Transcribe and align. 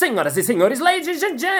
Senhoras 0.00 0.34
e 0.38 0.42
senhores, 0.42 0.80
ladies 0.80 1.22
and 1.22 1.36
gentlemen, 1.36 1.50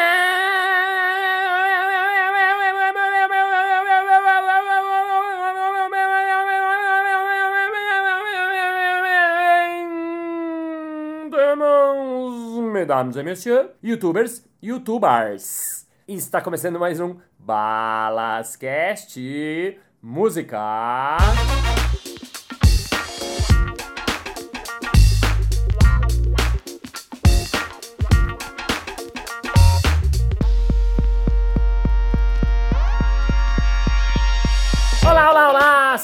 mesdames 12.73 13.17
et 13.17 13.23
messieurs, 13.23 13.69
youtubers, 13.83 14.43
youtubers. 14.63 15.87
Está 16.09 16.41
começando 16.41 16.81
mais 16.81 16.99
um 16.99 17.19
Balascast 17.39 19.21
Música. 20.01 21.19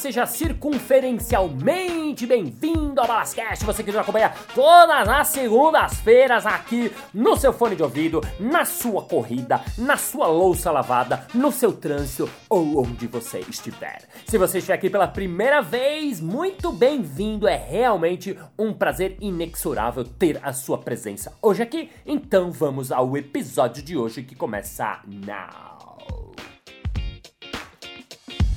Seja 0.07 0.25
circunferencialmente 0.25 2.25
bem-vindo 2.25 3.01
ao 3.01 3.07
Balascast, 3.07 3.65
você 3.65 3.83
que 3.83 3.91
nos 3.91 3.99
acompanha 3.99 4.33
todas 4.55 5.05
as 5.05 5.27
segundas-feiras 5.27 6.45
aqui 6.45 6.89
no 7.13 7.35
seu 7.35 7.51
fone 7.51 7.75
de 7.75 7.83
ouvido, 7.83 8.21
na 8.39 8.63
sua 8.63 9.01
corrida, 9.01 9.59
na 9.77 9.97
sua 9.97 10.27
louça 10.27 10.71
lavada, 10.71 11.27
no 11.33 11.51
seu 11.51 11.73
trânsito 11.73 12.29
ou 12.49 12.85
onde 12.85 13.05
você 13.05 13.39
estiver. 13.49 14.07
Se 14.25 14.37
você 14.37 14.59
estiver 14.59 14.75
aqui 14.75 14.89
pela 14.89 15.09
primeira 15.09 15.61
vez, 15.61 16.21
muito 16.21 16.71
bem-vindo, 16.71 17.45
é 17.45 17.57
realmente 17.57 18.39
um 18.57 18.71
prazer 18.71 19.17
inexorável 19.19 20.05
ter 20.05 20.39
a 20.41 20.53
sua 20.53 20.77
presença 20.77 21.33
hoje 21.41 21.63
aqui. 21.63 21.91
Então 22.05 22.49
vamos 22.49 22.93
ao 22.93 23.17
episódio 23.17 23.83
de 23.83 23.97
hoje 23.97 24.23
que 24.23 24.35
começa 24.35 25.01
now. 25.05 26.33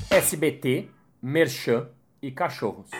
SBT, 0.08 0.99
Merchan 1.22 1.88
e 2.22 2.30
Cachorros. 2.30 2.90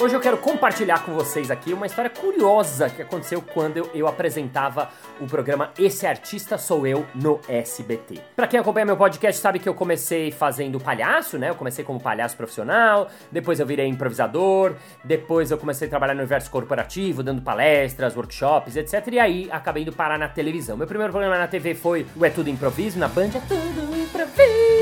Hoje 0.00 0.14
eu 0.14 0.20
quero 0.20 0.38
compartilhar 0.38 1.04
com 1.04 1.12
vocês 1.12 1.50
aqui 1.50 1.74
uma 1.74 1.84
história 1.84 2.08
curiosa 2.08 2.88
que 2.88 3.02
aconteceu 3.02 3.42
quando 3.42 3.76
eu, 3.76 3.90
eu, 3.92 4.08
apresentava 4.08 4.88
o 5.20 5.26
programa 5.26 5.72
Esse 5.78 6.06
Artista 6.06 6.56
Sou 6.56 6.86
Eu 6.86 7.06
no 7.14 7.38
SBT. 7.46 8.18
Pra 8.34 8.46
quem 8.46 8.58
acompanha 8.58 8.86
meu 8.86 8.96
podcast 8.96 9.38
sabe 9.38 9.58
que 9.58 9.68
eu 9.68 9.74
comecei 9.74 10.30
fazendo 10.30 10.80
palhaço, 10.80 11.36
né? 11.36 11.50
Eu 11.50 11.54
comecei 11.54 11.84
como 11.84 12.00
palhaço 12.00 12.34
profissional, 12.34 13.10
depois 13.30 13.60
eu 13.60 13.66
virei 13.66 13.88
improvisador, 13.88 14.74
depois 15.04 15.50
eu 15.50 15.58
comecei 15.58 15.86
a 15.86 15.90
trabalhar 15.90 16.14
no 16.14 16.20
universo 16.20 16.50
corporativo, 16.50 17.22
dando 17.22 17.42
palestras, 17.42 18.16
workshops, 18.16 18.76
etc. 18.76 19.06
E 19.12 19.18
aí 19.18 19.48
acabei 19.52 19.82
indo 19.82 19.92
parar 19.92 20.18
na 20.18 20.28
televisão. 20.28 20.78
Meu 20.78 20.86
primeiro 20.86 21.12
programa 21.12 21.36
na 21.36 21.46
TV 21.46 21.74
foi 21.74 22.06
o 22.16 22.24
É 22.24 22.30
Tudo 22.30 22.48
Improviso, 22.48 22.98
na 22.98 23.06
Band 23.06 23.32
É 23.34 23.40
Tudo 23.46 23.94
Improviso. 23.94 24.80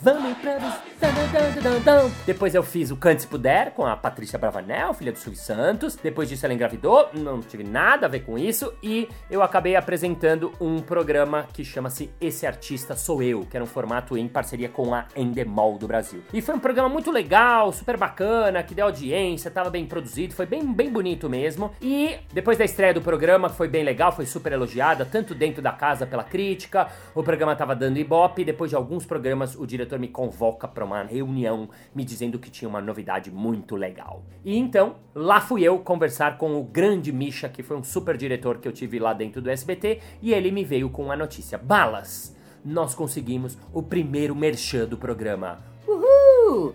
Vamos 0.00 0.30
improvisar. 0.30 1.11
Depois 2.26 2.54
eu 2.54 2.62
fiz 2.62 2.90
o 2.90 2.96
Cante 2.96 3.22
Se 3.22 3.26
Puder 3.26 3.72
com 3.72 3.86
a 3.86 3.96
Patrícia 3.96 4.38
Bravanel, 4.38 4.92
filha 4.92 5.12
do 5.12 5.18
Silvio 5.18 5.40
Santos. 5.40 5.96
Depois 5.96 6.28
disso 6.28 6.44
ela 6.44 6.52
engravidou, 6.52 7.08
não 7.14 7.40
tive 7.40 7.64
nada 7.64 8.04
a 8.04 8.08
ver 8.08 8.20
com 8.20 8.38
isso. 8.38 8.74
E 8.82 9.08
eu 9.30 9.42
acabei 9.42 9.74
apresentando 9.74 10.52
um 10.60 10.80
programa 10.80 11.46
que 11.52 11.64
chama-se 11.64 12.10
Esse 12.20 12.46
Artista 12.46 12.94
Sou 12.96 13.22
Eu, 13.22 13.40
que 13.40 13.56
era 13.56 13.64
um 13.64 13.66
formato 13.66 14.16
em 14.18 14.28
parceria 14.28 14.68
com 14.68 14.94
a 14.94 15.06
Endemol 15.16 15.78
do 15.78 15.86
Brasil. 15.86 16.22
E 16.34 16.42
foi 16.42 16.54
um 16.54 16.58
programa 16.58 16.88
muito 16.88 17.10
legal, 17.10 17.72
super 17.72 17.96
bacana, 17.96 18.62
que 18.62 18.74
deu 18.74 18.84
audiência, 18.84 19.50
tava 19.50 19.70
bem 19.70 19.86
produzido, 19.86 20.34
foi 20.34 20.44
bem, 20.44 20.70
bem 20.70 20.90
bonito 20.90 21.30
mesmo. 21.30 21.72
E 21.80 22.16
depois 22.32 22.58
da 22.58 22.64
estreia 22.64 22.92
do 22.92 23.00
programa, 23.00 23.48
foi 23.48 23.68
bem 23.68 23.84
legal, 23.84 24.12
foi 24.12 24.26
super 24.26 24.52
elogiada, 24.52 25.06
tanto 25.06 25.34
dentro 25.34 25.62
da 25.62 25.72
casa 25.72 26.06
pela 26.06 26.24
crítica, 26.24 26.88
o 27.14 27.22
programa 27.22 27.56
tava 27.56 27.74
dando 27.74 27.98
ibope. 27.98 28.44
Depois 28.44 28.70
de 28.70 28.76
alguns 28.76 29.06
programas, 29.06 29.54
o 29.54 29.66
diretor 29.66 29.98
me 29.98 30.08
convoca 30.08 30.68
pra 30.68 30.84
uma 30.84 31.02
reunião 31.22 31.68
me 31.94 32.04
dizendo 32.04 32.38
que 32.38 32.50
tinha 32.50 32.68
uma 32.68 32.80
novidade 32.80 33.30
muito 33.30 33.76
legal. 33.76 34.24
E 34.44 34.56
então, 34.56 34.96
lá 35.14 35.40
fui 35.40 35.62
eu 35.62 35.78
conversar 35.78 36.36
com 36.38 36.58
o 36.58 36.64
grande 36.64 37.12
Misha, 37.12 37.48
que 37.48 37.62
foi 37.62 37.76
um 37.76 37.84
super 37.84 38.16
diretor 38.16 38.58
que 38.58 38.68
eu 38.68 38.72
tive 38.72 38.98
lá 38.98 39.12
dentro 39.12 39.40
do 39.40 39.50
SBT, 39.50 40.00
e 40.20 40.32
ele 40.32 40.50
me 40.50 40.64
veio 40.64 40.90
com 40.90 41.10
a 41.10 41.16
notícia: 41.16 41.56
Balas! 41.56 42.36
Nós 42.64 42.94
conseguimos 42.94 43.58
o 43.72 43.82
primeiro 43.82 44.36
merchan 44.36 44.86
do 44.86 44.96
programa. 44.96 45.71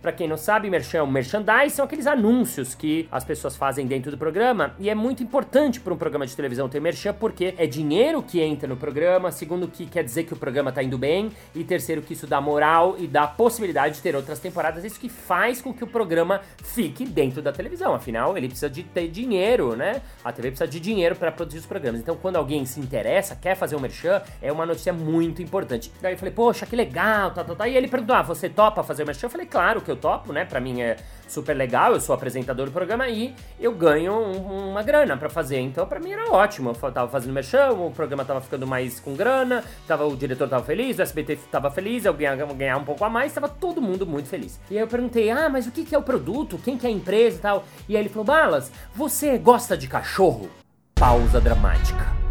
Pra 0.01 0.11
quem 0.11 0.27
não 0.27 0.37
sabe, 0.37 0.69
merchan, 0.69 1.05
merchandise 1.05 1.75
são 1.75 1.85
aqueles 1.85 2.07
anúncios 2.07 2.73
que 2.73 3.07
as 3.11 3.23
pessoas 3.23 3.55
fazem 3.55 3.85
dentro 3.85 4.11
do 4.11 4.17
programa 4.17 4.75
e 4.79 4.89
é 4.89 4.95
muito 4.95 5.23
importante 5.23 5.79
para 5.79 5.93
um 5.93 5.97
programa 5.97 6.25
de 6.25 6.35
televisão 6.35 6.67
ter 6.67 6.79
merchan 6.79 7.13
porque 7.13 7.53
é 7.57 7.67
dinheiro 7.67 8.21
que 8.23 8.41
entra 8.41 8.67
no 8.67 8.75
programa, 8.75 9.31
segundo 9.31 9.67
que 9.67 9.85
quer 9.85 10.03
dizer 10.03 10.23
que 10.23 10.33
o 10.33 10.37
programa 10.37 10.71
tá 10.71 10.81
indo 10.81 10.97
bem 10.97 11.31
e 11.53 11.63
terceiro 11.63 12.01
que 12.01 12.13
isso 12.13 12.25
dá 12.25 12.41
moral 12.41 12.95
e 12.97 13.07
dá 13.07 13.27
possibilidade 13.27 13.95
de 13.95 14.01
ter 14.01 14.15
outras 14.15 14.39
temporadas, 14.39 14.83
isso 14.83 14.99
que 14.99 15.09
faz 15.09 15.61
com 15.61 15.73
que 15.73 15.83
o 15.83 15.87
programa 15.87 16.41
fique 16.63 17.05
dentro 17.05 17.41
da 17.41 17.51
televisão. 17.51 17.93
Afinal, 17.93 18.37
ele 18.37 18.47
precisa 18.47 18.69
de 18.69 18.83
ter 18.83 19.07
dinheiro, 19.07 19.75
né? 19.75 20.01
A 20.23 20.31
TV 20.31 20.49
precisa 20.49 20.67
de 20.67 20.79
dinheiro 20.79 21.15
para 21.15 21.31
produzir 21.31 21.59
os 21.59 21.65
programas. 21.65 22.01
Então, 22.01 22.15
quando 22.15 22.35
alguém 22.35 22.65
se 22.65 22.79
interessa, 22.79 23.35
quer 23.35 23.55
fazer 23.55 23.75
um 23.75 23.79
merchan, 23.79 24.21
é 24.41 24.51
uma 24.51 24.65
notícia 24.65 24.93
muito 24.93 25.41
importante. 25.41 25.91
Daí 26.01 26.13
eu 26.13 26.17
falei, 26.17 26.33
poxa, 26.33 26.65
que 26.65 26.75
legal, 26.75 27.31
tá, 27.31 27.43
tá, 27.43 27.55
tá. 27.55 27.67
E 27.67 27.75
ele 27.75 27.87
perguntou: 27.87 28.15
"Ah, 28.15 28.21
você 28.21 28.49
topa 28.49 28.83
fazer 28.83 29.03
o 29.03 29.05
merchan?" 29.05 29.27
Eu 29.27 29.31
falei: 29.31 29.45
"Claro 29.47 29.66
que 29.81 29.91
eu 29.91 29.95
topo, 29.95 30.33
né? 30.33 30.45
Pra 30.45 30.59
mim 30.59 30.81
é 30.81 30.97
super 31.27 31.53
legal, 31.53 31.93
eu 31.93 31.99
sou 31.99 32.15
apresentador 32.15 32.67
do 32.67 32.71
programa 32.71 33.07
e 33.07 33.35
eu 33.59 33.73
ganho 33.73 34.13
um, 34.13 34.69
uma 34.71 34.81
grana 34.81 35.17
para 35.17 35.29
fazer. 35.29 35.59
Então, 35.59 35.85
para 35.85 35.99
mim 35.99 36.11
era 36.11 36.31
ótimo. 36.31 36.73
Eu 36.81 36.91
tava 36.91 37.09
fazendo 37.09 37.33
merchan, 37.33 37.71
o 37.71 37.91
programa 37.91 38.23
tava 38.23 38.41
ficando 38.41 38.65
mais 38.65 38.99
com 38.99 39.15
grana, 39.15 39.63
tava, 39.87 40.05
o 40.05 40.15
diretor 40.15 40.47
tava 40.47 40.63
feliz, 40.63 40.97
o 40.97 41.01
SBT 41.01 41.37
tava 41.51 41.69
feliz, 41.69 42.05
eu 42.05 42.13
ganhava, 42.13 42.53
ganhar 42.53 42.77
um 42.77 42.85
pouco 42.85 43.03
a 43.03 43.09
mais, 43.09 43.33
tava 43.33 43.49
todo 43.49 43.81
mundo 43.81 44.05
muito 44.05 44.29
feliz. 44.29 44.59
E 44.71 44.75
aí 44.75 44.81
eu 44.81 44.87
perguntei: 44.87 45.29
"Ah, 45.29 45.49
mas 45.49 45.67
o 45.67 45.71
que 45.71 45.83
que 45.83 45.93
é 45.93 45.97
o 45.97 46.03
produto? 46.03 46.59
Quem 46.63 46.77
que 46.77 46.85
é 46.87 46.89
a 46.89 46.93
empresa 46.93 47.37
e 47.37 47.41
tal?" 47.41 47.65
E 47.89 47.95
aí 47.95 48.01
ele 48.01 48.09
falou: 48.09 48.25
"Balas, 48.25 48.71
você 48.95 49.37
gosta 49.37 49.77
de 49.77 49.87
cachorro?" 49.87 50.49
Pausa 50.95 51.39
dramática. 51.39 52.26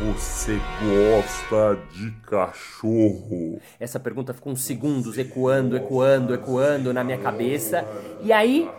Você 0.00 0.58
gosta 0.82 1.78
de 1.92 2.10
cachorro? 2.22 3.60
Essa 3.78 4.00
pergunta 4.00 4.32
ficou 4.32 4.54
uns 4.54 4.62
segundos 4.62 5.18
ecoando, 5.18 5.76
ecoando, 5.76 6.32
ecoando 6.32 6.90
na 6.94 7.04
minha 7.04 7.18
cabeça. 7.18 7.86
E 8.22 8.32
aí, 8.32 8.70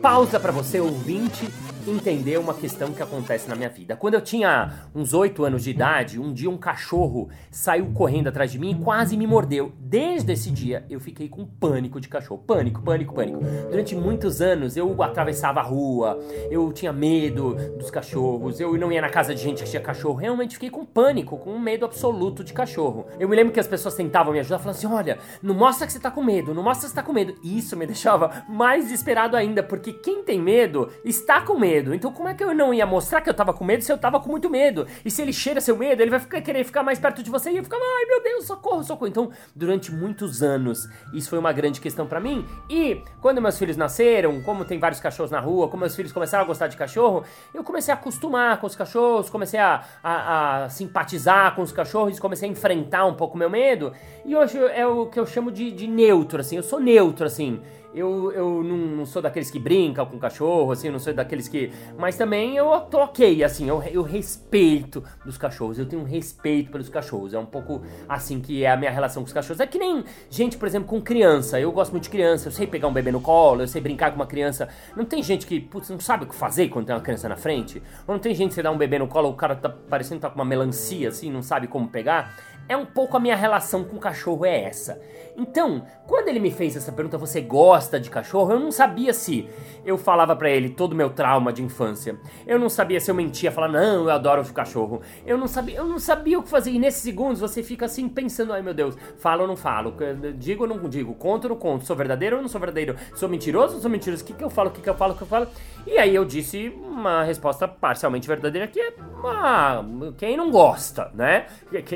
pausa 0.00 0.40
para 0.40 0.50
você 0.50 0.80
ouvinte 0.80 1.46
entender 1.86 2.38
uma 2.38 2.54
questão 2.54 2.92
que 2.92 3.02
acontece 3.02 3.48
na 3.48 3.54
minha 3.54 3.68
vida. 3.68 3.96
Quando 3.96 4.14
eu 4.14 4.20
tinha 4.20 4.72
uns 4.94 5.14
8 5.14 5.44
anos 5.44 5.64
de 5.64 5.70
idade, 5.70 6.20
um 6.20 6.32
dia 6.32 6.50
um 6.50 6.56
cachorro 6.56 7.28
saiu 7.50 7.86
correndo 7.92 8.28
atrás 8.28 8.52
de 8.52 8.58
mim 8.58 8.72
e 8.72 8.74
quase 8.74 9.16
me 9.16 9.26
mordeu. 9.26 9.72
Desde 9.78 10.32
esse 10.32 10.50
dia 10.50 10.84
eu 10.90 11.00
fiquei 11.00 11.28
com 11.28 11.44
pânico 11.44 12.00
de 12.00 12.08
cachorro. 12.08 12.42
Pânico, 12.46 12.82
pânico, 12.82 13.14
pânico. 13.14 13.40
Durante 13.70 13.94
muitos 13.94 14.40
anos 14.40 14.76
eu 14.76 15.02
atravessava 15.02 15.60
a 15.60 15.62
rua, 15.62 16.18
eu 16.50 16.72
tinha 16.72 16.92
medo 16.92 17.54
dos 17.78 17.90
cachorros, 17.90 18.60
eu 18.60 18.76
não 18.76 18.92
ia 18.92 19.00
na 19.00 19.10
casa 19.10 19.34
de 19.34 19.40
gente 19.40 19.62
que 19.62 19.70
tinha 19.70 19.82
cachorro. 19.82 20.16
Realmente 20.16 20.54
fiquei 20.54 20.70
com 20.70 20.84
pânico, 20.84 21.38
com 21.38 21.50
um 21.50 21.60
medo 21.60 21.84
absoluto 21.84 22.44
de 22.44 22.52
cachorro. 22.52 23.06
Eu 23.18 23.28
me 23.28 23.36
lembro 23.36 23.52
que 23.52 23.60
as 23.60 23.66
pessoas 23.66 23.94
tentavam 23.94 24.32
me 24.32 24.40
ajudar, 24.40 24.58
falando 24.58 24.76
assim: 24.76 24.86
olha, 24.86 25.18
não 25.42 25.54
mostra 25.54 25.86
que 25.86 25.92
você 25.92 26.00
tá 26.00 26.10
com 26.10 26.22
medo, 26.22 26.54
não 26.54 26.62
mostra 26.62 26.86
que 26.86 26.90
você 26.90 26.96
tá 26.96 27.02
com 27.02 27.12
medo. 27.12 27.34
E 27.42 27.58
isso 27.58 27.76
me 27.76 27.86
deixava 27.90 28.44
mais 28.48 28.84
desesperado 28.84 29.36
ainda, 29.36 29.62
porque 29.62 29.92
quem 29.92 30.22
tem 30.22 30.40
medo 30.40 30.88
está 31.04 31.40
com 31.40 31.58
medo 31.58 31.69
medo. 31.70 31.94
Então 31.94 32.12
como 32.12 32.28
é 32.28 32.34
que 32.34 32.42
eu 32.42 32.52
não 32.54 32.74
ia 32.74 32.84
mostrar 32.84 33.20
que 33.20 33.30
eu 33.30 33.34
tava 33.34 33.52
com 33.52 33.64
medo 33.64 33.82
se 33.82 33.92
eu 33.92 33.98
tava 33.98 34.18
com 34.18 34.28
muito 34.28 34.50
medo? 34.50 34.86
E 35.04 35.10
se 35.10 35.22
ele 35.22 35.32
cheira 35.32 35.60
seu 35.60 35.76
medo, 35.76 36.02
ele 36.02 36.10
vai 36.10 36.18
ficar, 36.18 36.40
querer 36.40 36.64
ficar 36.64 36.82
mais 36.82 36.98
perto 36.98 37.22
de 37.22 37.30
você 37.30 37.50
e 37.50 37.56
eu 37.56 37.64
ficava, 37.64 37.82
ai 37.82 38.06
meu 38.06 38.22
Deus, 38.22 38.46
socorro, 38.46 38.82
socorro. 38.82 39.08
Então, 39.08 39.30
durante 39.54 39.92
muitos 39.92 40.42
anos, 40.42 40.88
isso 41.12 41.30
foi 41.30 41.38
uma 41.38 41.52
grande 41.52 41.80
questão 41.80 42.06
para 42.06 42.20
mim. 42.20 42.44
E 42.68 43.02
quando 43.20 43.40
meus 43.40 43.58
filhos 43.58 43.76
nasceram, 43.76 44.40
como 44.42 44.64
tem 44.64 44.78
vários 44.78 45.00
cachorros 45.00 45.30
na 45.30 45.40
rua, 45.40 45.68
como 45.68 45.80
meus 45.80 45.94
filhos 45.94 46.12
começaram 46.12 46.44
a 46.44 46.46
gostar 46.46 46.66
de 46.66 46.76
cachorro, 46.76 47.24
eu 47.54 47.62
comecei 47.62 47.92
a 47.94 47.96
acostumar 47.96 48.60
com 48.60 48.66
os 48.66 48.74
cachorros, 48.74 49.30
comecei 49.30 49.60
a, 49.60 49.84
a, 50.02 50.64
a 50.64 50.68
simpatizar 50.68 51.54
com 51.54 51.62
os 51.62 51.72
cachorros, 51.72 52.18
comecei 52.18 52.48
a 52.48 52.52
enfrentar 52.52 53.06
um 53.06 53.14
pouco 53.14 53.38
meu 53.38 53.50
medo. 53.50 53.92
E 54.24 54.34
hoje 54.34 54.58
é 54.58 54.86
o 54.86 55.06
que 55.06 55.18
eu 55.18 55.26
chamo 55.26 55.50
de, 55.50 55.70
de 55.70 55.86
neutro, 55.86 56.40
assim, 56.40 56.56
eu 56.56 56.62
sou 56.62 56.80
neutro, 56.80 57.26
assim. 57.26 57.60
Eu, 57.92 58.30
eu 58.32 58.62
não, 58.62 58.76
não, 58.76 59.06
sou 59.06 59.20
daqueles 59.20 59.50
que 59.50 59.58
brincam 59.58 60.06
com 60.06 60.16
cachorro, 60.16 60.70
assim, 60.70 60.86
eu 60.86 60.92
não 60.92 61.00
sou 61.00 61.12
daqueles 61.12 61.48
que. 61.48 61.72
Mas 61.98 62.16
também 62.16 62.56
eu 62.56 62.80
tô 62.82 62.98
ok, 62.98 63.42
assim, 63.42 63.68
eu, 63.68 63.82
eu 63.82 64.02
respeito 64.02 65.02
dos 65.24 65.36
cachorros, 65.36 65.76
eu 65.78 65.86
tenho 65.86 66.02
um 66.02 66.04
respeito 66.04 66.70
pelos 66.70 66.88
cachorros. 66.88 67.34
É 67.34 67.38
um 67.38 67.46
pouco 67.46 67.82
assim 68.08 68.40
que 68.40 68.64
é 68.64 68.70
a 68.70 68.76
minha 68.76 68.92
relação 68.92 69.22
com 69.22 69.26
os 69.26 69.32
cachorros. 69.32 69.58
É 69.58 69.66
que 69.66 69.78
nem 69.78 70.04
gente, 70.30 70.56
por 70.56 70.68
exemplo, 70.68 70.88
com 70.88 71.00
criança. 71.00 71.58
Eu 71.58 71.72
gosto 71.72 71.90
muito 71.90 72.04
de 72.04 72.10
criança, 72.10 72.48
eu 72.48 72.52
sei 72.52 72.66
pegar 72.66 72.86
um 72.86 72.92
bebê 72.92 73.10
no 73.10 73.20
colo, 73.20 73.62
eu 73.62 73.68
sei 73.68 73.80
brincar 73.80 74.10
com 74.10 74.16
uma 74.16 74.26
criança. 74.26 74.68
Não 74.96 75.04
tem 75.04 75.20
gente 75.20 75.44
que, 75.44 75.58
putz, 75.60 75.90
não 75.90 75.98
sabe 75.98 76.24
o 76.24 76.26
que 76.28 76.34
fazer 76.34 76.68
quando 76.68 76.86
tem 76.86 76.94
uma 76.94 77.02
criança 77.02 77.28
na 77.28 77.36
frente? 77.36 77.82
Ou 78.06 78.14
não 78.14 78.20
tem 78.20 78.34
gente 78.34 78.50
que 78.50 78.54
você 78.54 78.62
dá 78.62 78.70
um 78.70 78.78
bebê 78.78 79.00
no 79.00 79.08
colo, 79.08 79.30
o 79.30 79.34
cara 79.34 79.56
tá 79.56 79.68
parecendo 79.68 80.20
que 80.20 80.22
tá 80.22 80.30
com 80.30 80.36
uma 80.36 80.44
melancia, 80.44 81.08
assim, 81.08 81.28
não 81.28 81.42
sabe 81.42 81.66
como 81.66 81.88
pegar? 81.88 82.36
É 82.70 82.76
um 82.76 82.86
pouco 82.86 83.16
a 83.16 83.20
minha 83.20 83.34
relação 83.34 83.82
com 83.82 83.96
o 83.96 83.98
cachorro 83.98 84.46
é 84.46 84.62
essa. 84.62 85.02
Então, 85.36 85.84
quando 86.06 86.28
ele 86.28 86.38
me 86.38 86.52
fez 86.52 86.76
essa 86.76 86.92
pergunta, 86.92 87.18
você 87.18 87.40
gosta 87.40 87.98
de 87.98 88.08
cachorro? 88.08 88.52
Eu 88.52 88.60
não 88.60 88.70
sabia 88.70 89.12
se 89.12 89.48
eu 89.84 89.98
falava 89.98 90.36
para 90.36 90.48
ele 90.48 90.68
todo 90.68 90.92
o 90.92 90.94
meu 90.94 91.10
trauma 91.10 91.52
de 91.52 91.64
infância. 91.64 92.16
Eu 92.46 92.60
não 92.60 92.68
sabia 92.68 93.00
se 93.00 93.10
eu 93.10 93.14
mentia, 93.14 93.50
falar 93.50 93.66
não, 93.66 94.04
eu 94.04 94.10
adoro 94.10 94.42
o 94.42 94.52
cachorro. 94.52 95.02
Eu 95.26 95.36
não 95.36 95.48
sabia, 95.48 95.78
eu 95.78 95.84
não 95.84 95.98
sabia 95.98 96.38
o 96.38 96.44
que 96.44 96.48
fazer. 96.48 96.70
E 96.70 96.78
nesses 96.78 97.02
segundos 97.02 97.40
você 97.40 97.60
fica 97.60 97.86
assim 97.86 98.08
pensando, 98.08 98.52
ai 98.52 98.62
meu 98.62 98.74
Deus, 98.74 98.96
falo 99.18 99.42
ou 99.42 99.48
não 99.48 99.56
falo, 99.56 99.92
digo 100.36 100.62
ou 100.62 100.68
não 100.68 100.88
digo, 100.88 101.12
conto 101.14 101.44
ou 101.46 101.50
não 101.50 101.56
conto, 101.56 101.84
sou 101.84 101.96
verdadeiro 101.96 102.36
ou 102.36 102.42
não 102.42 102.48
sou 102.48 102.60
verdadeiro, 102.60 102.94
sou 103.16 103.28
mentiroso 103.28 103.74
ou 103.74 103.80
sou 103.80 103.90
mentiroso, 103.90 104.22
o 104.22 104.26
que, 104.26 104.32
que 104.32 104.44
eu 104.44 104.50
falo, 104.50 104.68
o 104.68 104.72
que, 104.72 104.80
que 104.80 104.90
eu 104.90 104.94
falo, 104.94 105.14
o 105.14 105.16
que 105.16 105.22
eu 105.22 105.28
falo. 105.28 105.48
E 105.86 105.98
aí 105.98 106.14
eu 106.14 106.24
disse 106.24 106.72
uma 106.84 107.24
resposta 107.24 107.66
parcialmente 107.66 108.28
verdadeira 108.28 108.68
que 108.68 108.78
é 108.78 108.94
ah, 109.24 109.84
quem 110.16 110.36
não 110.36 110.50
gosta, 110.50 111.10
né? 111.14 111.46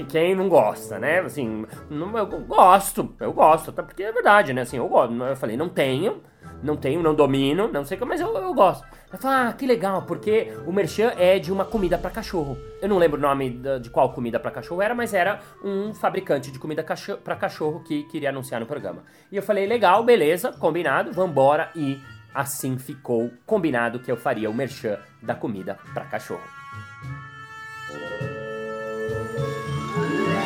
Quem 0.09 0.35
não 0.35 0.49
gosta, 0.49 0.63
né? 0.99 1.20
Assim, 1.20 1.66
não, 1.90 2.16
eu 2.16 2.26
gosto, 2.26 3.14
eu 3.20 3.32
gosto, 3.32 3.70
até 3.70 3.82
porque 3.82 4.02
é 4.02 4.12
verdade, 4.12 4.52
né? 4.52 4.62
Assim, 4.62 4.76
eu 4.76 4.88
gosto. 4.88 5.14
Eu 5.14 5.37
falei, 5.37 5.56
não 5.56 5.69
tenho, 5.69 6.22
não 6.62 6.76
tenho, 6.76 7.02
não 7.02 7.14
domino, 7.14 7.69
não 7.69 7.84
sei 7.84 7.96
como, 7.96 8.11
mas 8.11 8.20
eu, 8.20 8.34
eu 8.37 8.55
gosto. 8.55 8.87
Eu 9.12 9.19
falei, 9.19 9.49
ah, 9.49 9.52
que 9.52 9.66
legal, 9.66 10.02
porque 10.02 10.52
o 10.66 10.72
merchan 10.72 11.12
é 11.16 11.38
de 11.38 11.52
uma 11.52 11.64
comida 11.64 11.96
para 11.96 12.11
cachorro. 12.11 12.58
Eu 12.82 12.88
não 12.88 12.99
lembro 12.99 13.19
o 13.19 13.22
nome 13.22 13.61
de 13.81 13.88
qual 13.90 14.12
comida 14.12 14.40
para 14.40 14.50
cachorro 14.50 14.82
era, 14.82 14.94
mas 14.94 15.14
era 15.14 15.40
um 15.62 15.94
fabricante 15.94 16.50
de 16.50 16.58
comida 16.58 16.84
para 17.22 17.37
cachorro 17.37 17.84
que 17.84 18.02
queria 18.05 18.31
anunciar 18.31 18.60
no 18.60 18.67
programa. 18.67 19.05
E 19.31 19.37
eu 19.37 19.43
falei, 19.43 19.67
legal, 19.67 20.02
beleza, 20.02 20.52
combinado, 20.52 21.12
vambora. 21.12 21.70
E 21.76 22.00
assim 22.34 22.76
ficou 22.76 23.31
combinado 23.46 24.00
que 24.00 24.10
eu 24.10 24.17
faria 24.17 24.50
o 24.50 24.55
merchan 24.55 24.99
da 25.22 25.34
comida 25.34 25.78
para 25.94 26.06
cachorro. 26.06 26.43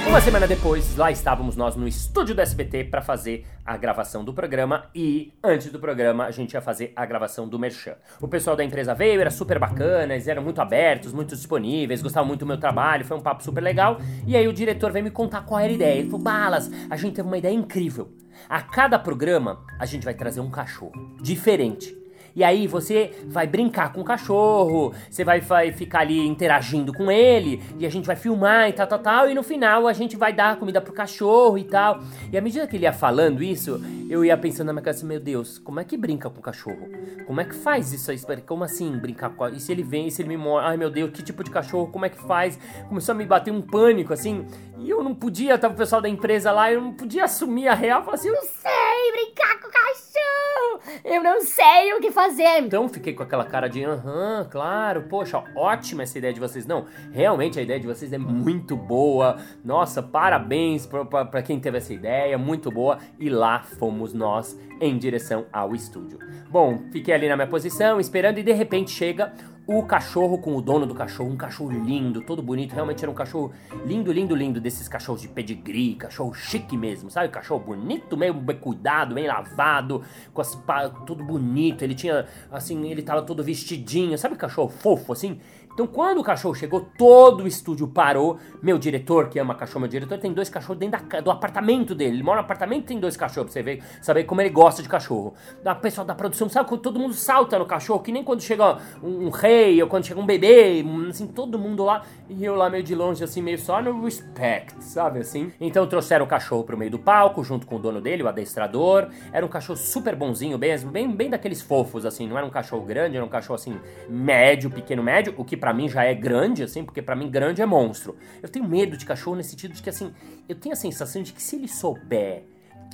Uma 0.09 0.23
semana 0.23 0.47
depois, 0.47 0.97
lá 0.97 1.11
estávamos 1.11 1.55
nós 1.55 1.77
no 1.77 1.87
estúdio 1.87 2.35
do 2.35 2.41
SBT 2.41 2.85
para 2.85 3.03
fazer 3.03 3.45
a 3.65 3.77
gravação 3.77 4.25
do 4.25 4.33
programa 4.33 4.87
e 4.95 5.35
antes 5.45 5.71
do 5.71 5.79
programa 5.79 6.25
a 6.25 6.31
gente 6.31 6.55
ia 6.55 6.63
fazer 6.63 6.95
a 6.97 7.05
gravação 7.05 7.47
do 7.47 7.59
Merchan. 7.59 7.95
O 8.19 8.27
pessoal 8.27 8.57
da 8.57 8.65
empresa 8.65 8.95
veio, 8.95 9.21
era 9.21 9.31
super 9.31 9.59
bacana, 9.59 10.15
eles 10.15 10.27
eram 10.27 10.43
muito 10.43 10.63
abertos, 10.63 11.13
muito 11.13 11.37
disponíveis, 11.37 12.01
gostavam 12.01 12.27
muito 12.27 12.41
do 12.41 12.47
meu 12.47 12.57
trabalho, 12.57 13.05
foi 13.05 13.19
um 13.19 13.21
papo 13.21 13.45
super 13.45 13.61
legal. 13.63 13.99
E 14.27 14.35
aí 14.35 14.49
o 14.49 14.53
diretor 14.53 14.91
veio 14.91 15.05
me 15.05 15.11
contar 15.11 15.43
qual 15.43 15.61
era 15.61 15.71
a 15.71 15.75
ideia. 15.75 15.99
Ele 15.99 16.09
falou: 16.09 16.25
Balas, 16.25 16.71
a 16.89 16.97
gente 16.97 17.15
teve 17.15 17.29
uma 17.29 17.37
ideia 17.37 17.53
incrível. 17.53 18.11
A 18.49 18.63
cada 18.63 18.99
programa 18.99 19.63
a 19.79 19.85
gente 19.85 20.05
vai 20.05 20.15
trazer 20.15 20.41
um 20.41 20.51
cachorro 20.51 20.93
diferente. 21.21 21.95
E 22.35 22.45
aí 22.45 22.67
você 22.67 23.13
vai 23.27 23.47
brincar 23.47 23.93
com 23.93 24.01
o 24.01 24.05
cachorro, 24.05 24.93
você 25.11 25.25
vai, 25.25 25.41
vai 25.41 25.73
ficar 25.73 26.01
ali 26.01 26.27
interagindo 26.27 26.93
com 26.93 27.11
ele, 27.11 27.63
e 27.79 27.87
a 27.87 27.91
gente 27.91 28.07
vai 28.07 28.17
filmar 28.17 28.69
e 28.69 28.73
tal, 28.73 28.87
tal, 28.87 28.99
tal, 28.99 29.31
e 29.31 29.35
no 29.35 29.43
final 29.43 29.87
a 29.87 29.93
gente 29.93 30.17
vai 30.17 30.33
dar 30.33 30.57
comida 30.57 30.81
pro 30.81 30.93
cachorro 30.93 31.59
e 31.59 31.65
tal. 31.65 32.01
E 32.33 32.39
à 32.39 32.41
medida 32.41 32.67
que 32.67 32.77
ele 32.77 32.85
ia 32.85 32.93
falando 32.93 33.43
isso, 33.43 33.81
eu 34.09 34.25
ia 34.25 34.37
pensando 34.37 34.69
na 34.69 34.73
minha 34.73 34.83
cabeça, 34.83 35.05
meu 35.05 35.21
Deus, 35.21 35.59
como 35.59 35.81
é 35.81 35.85
que 35.85 35.97
brinca 35.97 36.31
com 36.31 36.39
o 36.39 36.43
cachorro? 36.43 36.89
Como 37.27 37.41
é 37.41 37.45
que 37.45 37.55
faz 37.55 37.93
isso 37.93 38.11
aí? 38.11 38.19
Como 38.47 38.65
assim 38.65 38.97
brincar 38.99 39.31
com 39.31 39.49
E 39.49 39.61
se 39.61 39.73
ele 39.73 39.83
vem, 39.83 40.07
e 40.07 40.11
se 40.11 40.23
ele 40.23 40.29
me 40.29 40.37
mora? 40.37 40.69
Ai 40.69 40.77
meu 40.77 40.91
Deus, 40.91 41.11
que 41.11 41.23
tipo 41.23 41.45
de 41.45 41.51
cachorro? 41.51 41.89
Como 41.89 42.05
é 42.05 42.09
que 42.09 42.19
faz? 42.19 42.59
Começou 42.89 43.15
a 43.15 43.19
me 43.19 43.27
bater 43.27 43.51
um 43.51 43.61
pânico, 43.61 44.13
assim, 44.13 44.47
e 44.79 44.89
eu 44.89 45.03
não 45.03 45.15
podia, 45.15 45.59
tava 45.59 45.75
o 45.75 45.77
pessoal 45.77 46.01
da 46.01 46.09
empresa 46.09 46.53
lá, 46.53 46.73
eu 46.73 46.81
não 46.81 46.93
podia 46.93 47.25
assumir 47.25 47.69
a 47.69 47.75
real, 47.75 48.03
falar 48.03 48.15
assim, 48.15 48.29
eu 48.29 48.35
não 48.35 48.43
sei 48.43 49.13
brincar 49.13 49.61
com 49.61 49.69
o 49.69 49.71
cachorro, 49.71 50.58
eu 51.05 51.23
não 51.23 51.41
sei 51.43 51.93
o 51.95 52.01
que 52.01 52.11
fazer. 52.11 52.59
Então 52.61 52.89
fiquei 52.89 53.13
com 53.13 53.23
aquela 53.23 53.45
cara 53.45 53.69
de, 53.69 53.85
aham, 53.85 54.47
claro, 54.51 55.03
poxa, 55.09 55.43
ótima 55.55 56.03
essa 56.03 56.19
ideia 56.19 56.33
de 56.33 56.41
vocês. 56.41 56.67
Não, 56.67 56.87
realmente 57.13 57.59
a 57.59 57.63
ideia 57.63 57.81
de 57.81 57.87
vocês 57.87 58.13
é 58.13 58.19
muito 58.19 58.77
boa. 58.77 59.37
Nossa, 59.65 60.03
parabéns 60.03 60.87
para 60.87 61.43
quem 61.43 61.61
teve 61.61 61.79
essa 61.79 61.93
ideia, 61.93 62.37
muito 62.39 62.71
boa. 62.71 62.99
E 63.19 63.29
lá 63.29 63.61
fomos 63.61 64.13
nós 64.13 64.59
em 64.81 64.97
direção 64.97 65.47
ao 65.53 65.75
estúdio. 65.75 66.19
Bom, 66.51 66.85
fiquei 66.91 67.13
ali 67.13 67.29
na 67.29 67.37
minha 67.37 67.49
posição, 67.49 68.01
esperando, 68.01 68.39
e 68.39 68.43
de 68.43 68.53
repente 68.53 68.91
chega 68.91 69.33
o 69.71 69.83
cachorro 69.83 70.39
com 70.39 70.57
o 70.57 70.63
dono 70.63 70.87
do 70.87 70.95
cachorro, 70.95 71.29
um 71.29 71.37
cachorro 71.37 71.71
lindo, 71.71 72.23
todo 72.23 72.43
bonito, 72.43 72.73
realmente 72.73 73.05
era 73.05 73.11
um 73.11 73.15
cachorro 73.15 73.53
lindo, 73.85 74.11
lindo, 74.11 74.35
lindo, 74.35 74.59
desses 74.63 74.89
cachorros 74.89 75.21
de 75.21 75.29
pedigree, 75.29 75.95
cachorro 75.95 76.33
chique 76.33 76.75
mesmo, 76.75 77.11
sabe? 77.11 77.29
Cachorro 77.29 77.61
bonito, 77.61 78.17
meio 78.17 78.33
bem 78.33 78.57
cuidado, 78.57 79.15
bem 79.15 79.27
lavado, 79.27 80.03
com 80.33 80.41
as 80.41 80.59
tudo 81.05 81.23
bonito, 81.23 81.83
ele 81.83 81.95
tinha, 81.95 82.25
assim, 82.51 82.89
ele 82.89 83.03
tava 83.03 83.21
todo 83.21 83.45
vestidinho, 83.45 84.17
sabe 84.17 84.37
cachorro 84.37 84.71
fofo, 84.71 85.13
assim? 85.13 85.39
Então, 85.79 85.87
quando 85.87 86.19
o 86.19 86.25
cachorro 86.25 86.57
chegou, 86.57 86.89
todo 86.99 87.45
o 87.45 87.47
estúdio 87.47 87.87
parou. 87.87 88.37
Meu 88.61 88.77
diretor, 88.81 89.29
que 89.29 89.39
ama 89.39 89.55
cachorro, 89.55 89.83
meu 89.83 89.89
diretor, 89.89 90.19
tem 90.19 90.33
dois 90.33 90.49
cachorros 90.49 90.77
dentro 90.77 91.01
da, 91.07 91.21
do 91.21 91.31
apartamento 91.31 91.95
dele. 91.95 92.17
Ele 92.17 92.23
mora 92.25 92.39
no 92.39 92.45
apartamento 92.45 92.87
tem 92.87 92.99
dois 92.99 93.17
cachorros, 93.17 93.53
pra 93.53 93.53
você 93.53 93.63
ver, 93.63 93.85
saber 94.03 94.25
como 94.25 94.41
ele 94.41 94.51
gosta 94.51 94.83
de 94.83 94.89
cachorro. 94.89 95.35
O 95.65 95.75
pessoal 95.77 96.05
da 96.05 96.17
produção, 96.17 96.49
sabe 96.49 96.69
quando 96.69 96.81
todo 96.81 96.99
mundo 96.99 97.15
salta 97.15 97.57
no 97.61 97.65
cachorro, 97.65 98.01
que 98.01 98.11
nem 98.11 98.25
quando 98.25 98.41
chega 98.41 98.79
um, 99.01 99.27
um 99.27 99.31
rei 99.31 99.81
ou 99.81 99.89
quando 99.89 100.05
chega 100.05 100.19
um 100.19 100.27
bebê, 100.27 100.85
assim, 101.09 101.29
todo 101.29 101.57
mundo 101.57 101.85
lá. 101.85 102.03
E 102.29 102.45
eu 102.45 102.57
lá 102.57 102.69
meio 102.69 102.83
de 102.83 102.97
longe, 102.97 103.23
assim, 103.23 103.41
meio 103.41 103.61
só 103.61 103.81
no 103.81 104.03
respect, 104.03 104.83
sabe 104.83 105.21
assim? 105.21 105.53
Então 105.61 105.87
trouxeram 105.87 106.25
o 106.25 106.29
cachorro 106.29 106.65
pro 106.65 106.77
meio 106.77 106.91
do 106.91 106.99
palco, 106.99 107.45
junto 107.45 107.69
com 107.69 107.77
o 107.77 107.79
dono 107.79 108.01
dele, 108.01 108.25
o 108.25 108.29
adestrador. 108.29 109.11
Era 109.33 109.47
um 109.47 109.49
cachorro 109.49 109.79
super 109.79 110.17
bonzinho 110.17 110.59
mesmo, 110.59 110.91
bem, 110.91 111.09
bem 111.09 111.31
daqueles 111.31 111.63
fofos, 111.63 112.05
assim. 112.05 112.27
Não 112.27 112.37
era 112.37 112.45
um 112.45 112.51
cachorro 112.51 112.85
grande, 112.85 113.15
era 113.15 113.25
um 113.25 113.29
cachorro, 113.29 113.55
assim, 113.55 113.79
médio, 114.09 114.69
pequeno, 114.71 115.05
médio, 115.05 115.33
o 115.37 115.45
que 115.45 115.57
pra 115.57 115.68
para 115.69 115.75
mim 115.75 115.87
já 115.87 116.03
é 116.03 116.15
grande, 116.15 116.63
assim, 116.63 116.83
porque 116.83 117.03
para 117.03 117.15
mim 117.15 117.31
grande 117.31 117.61
é 117.61 117.67
monstro. 117.67 118.17
Eu 118.43 118.49
tenho 118.49 118.67
medo 118.67 118.97
de 118.97 119.05
cachorro 119.05 119.37
nesse 119.37 119.51
sentido 119.51 119.75
de 119.75 119.83
que, 119.83 119.91
assim, 119.91 120.15
eu 120.49 120.55
tenho 120.57 120.73
a 120.73 120.77
sensação 120.77 121.23
de 121.23 121.31
que 121.35 121.43
se 121.43 121.57
ele 121.57 121.69
souber 121.69 122.45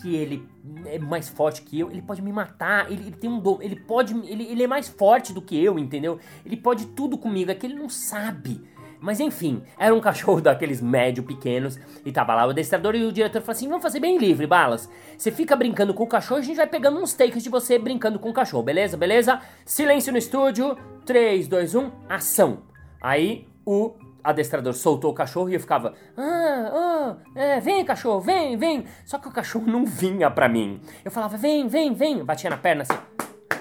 que 0.02 0.16
ele 0.16 0.44
é 0.86 0.98
mais 0.98 1.28
forte 1.28 1.62
que 1.62 1.78
eu, 1.78 1.88
ele 1.88 2.02
pode 2.02 2.20
me 2.20 2.32
matar, 2.32 2.90
ele, 2.90 3.02
ele 3.02 3.12
tem 3.12 3.30
um 3.30 3.38
dom, 3.38 3.62
ele 3.62 3.76
pode, 3.76 4.12
ele, 4.28 4.42
ele 4.42 4.64
é 4.64 4.66
mais 4.66 4.88
forte 4.88 5.32
do 5.32 5.40
que 5.40 5.56
eu, 5.56 5.78
entendeu? 5.78 6.18
Ele 6.44 6.56
pode 6.56 6.86
tudo 6.86 7.16
comigo, 7.16 7.48
é 7.48 7.54
que 7.54 7.64
ele 7.64 7.76
não 7.76 7.88
sabe. 7.88 8.60
Mas 9.04 9.20
enfim, 9.20 9.62
era 9.78 9.94
um 9.94 10.00
cachorro 10.00 10.40
daqueles 10.42 10.80
médio 10.80 11.22
pequenos 11.22 11.78
e 12.06 12.10
tava 12.10 12.34
lá 12.34 12.46
o 12.46 12.50
adestrador 12.50 12.94
e 12.94 13.04
o 13.04 13.12
diretor 13.12 13.42
falou 13.42 13.52
assim: 13.52 13.68
vamos 13.68 13.82
fazer 13.82 14.00
bem 14.00 14.16
livre, 14.16 14.46
balas. 14.46 14.88
Você 15.18 15.30
fica 15.30 15.54
brincando 15.54 15.92
com 15.92 16.04
o 16.04 16.06
cachorro, 16.06 16.40
a 16.40 16.42
gente 16.42 16.56
vai 16.56 16.66
pegando 16.66 16.98
uns 16.98 17.12
takes 17.12 17.42
de 17.42 17.50
você 17.50 17.78
brincando 17.78 18.18
com 18.18 18.30
o 18.30 18.32
cachorro, 18.32 18.62
beleza? 18.62 18.96
Beleza? 18.96 19.40
Silêncio 19.66 20.10
no 20.10 20.18
estúdio. 20.18 20.76
3, 21.04 21.46
2, 21.48 21.74
1, 21.74 21.90
ação. 22.08 22.62
Aí 22.98 23.46
o 23.66 23.92
adestrador 24.22 24.72
soltou 24.72 25.10
o 25.10 25.14
cachorro 25.14 25.50
e 25.50 25.54
eu 25.54 25.60
ficava, 25.60 25.92
ah, 26.16 26.70
ah, 26.72 27.16
é, 27.34 27.60
vem 27.60 27.84
cachorro, 27.84 28.22
vem, 28.22 28.56
vem. 28.56 28.86
Só 29.04 29.18
que 29.18 29.28
o 29.28 29.30
cachorro 29.30 29.66
não 29.70 29.84
vinha 29.84 30.30
pra 30.30 30.48
mim. 30.48 30.80
Eu 31.04 31.10
falava, 31.10 31.36
vem, 31.36 31.68
vem, 31.68 31.92
vem. 31.92 32.24
Batia 32.24 32.48
na 32.48 32.56
perna 32.56 32.82
assim, 32.82 32.96